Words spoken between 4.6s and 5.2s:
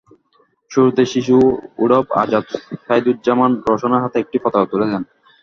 তুলে দেন।